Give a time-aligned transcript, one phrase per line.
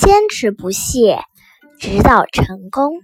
[0.00, 1.20] 坚持不懈，
[1.78, 3.00] 直到成功。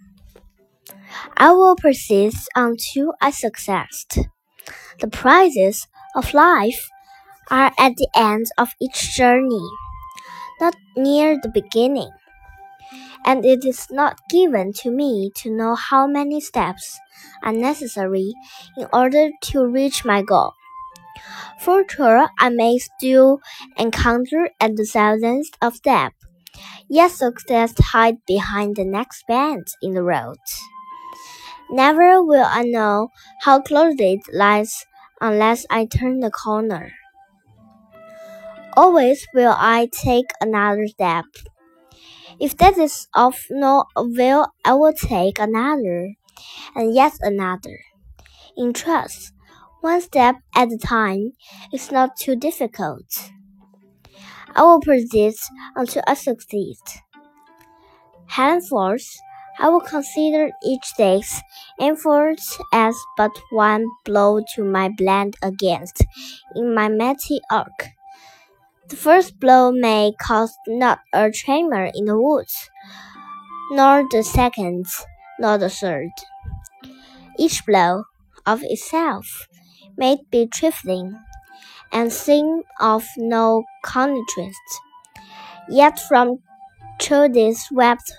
[1.35, 4.29] I will persist until I succeed.
[4.98, 6.88] The prizes of life
[7.51, 9.61] are at the end of each journey,
[10.61, 12.10] not near the beginning.
[13.24, 16.98] And it is not given to me to know how many steps
[17.42, 18.33] are necessary
[18.77, 20.55] in order to reach my goal.
[21.60, 23.41] For sure, I may still
[23.77, 26.16] encounter a thousands of steps,
[26.89, 30.38] yet success hide behind the next bend in the road.
[31.70, 33.09] Never will I know
[33.41, 34.85] how close it lies
[35.22, 36.91] unless I turn the corner.
[38.77, 41.26] Always will I take another step.
[42.40, 46.16] If that is of no avail, I will take another,
[46.76, 47.80] and yet another.
[48.58, 49.34] In trust,
[49.82, 51.34] one step at a time
[51.74, 53.32] is not too difficult.
[54.56, 56.78] I will persist until I succeed.
[58.28, 59.18] Henceforth,
[59.60, 61.41] I will consider each day's
[61.82, 62.40] effort
[62.71, 66.05] as but one blow to my blade against
[66.55, 67.88] in my mighty arc.
[68.89, 72.69] The first blow may cause not a tremor in the woods,
[73.71, 74.86] nor the second,
[75.39, 76.09] nor the third.
[77.39, 78.03] Each blow
[78.45, 79.47] of itself
[79.95, 81.17] may be trifling,
[81.91, 84.81] and seem of no contrast.
[85.69, 86.39] Yet from
[86.99, 88.11] this swept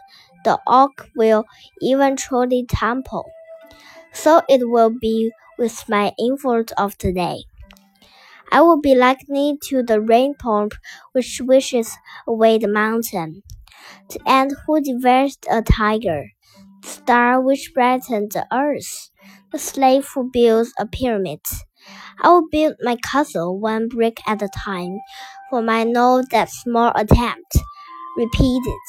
[0.44, 1.44] the oak will
[1.80, 3.30] eventually tumble.
[4.12, 7.44] So it will be with my effort of today.
[8.52, 10.72] I will be likened to the rain pump
[11.12, 11.96] which wishes
[12.27, 13.42] away the mountain,
[14.11, 16.30] the ant who devours a tiger,
[16.83, 19.11] the star which brightens the earth,
[19.52, 21.41] the slave who builds a pyramid.
[22.22, 24.98] I will build my castle one brick at a time,
[25.50, 27.58] for I know that small attempt,
[28.17, 28.80] repeated,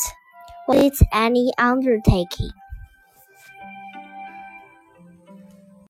[0.67, 2.52] was any undertaking.